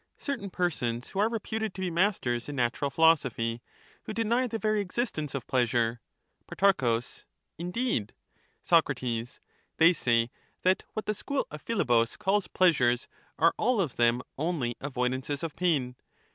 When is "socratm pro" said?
6.51-6.99